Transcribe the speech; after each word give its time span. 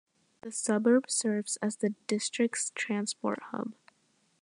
The 0.41 0.51
suburb 0.51 1.11
serves 1.11 1.59
as 1.61 1.75
the 1.75 1.93
district's 2.07 2.71
transport 2.71 3.37
hub. 3.51 3.75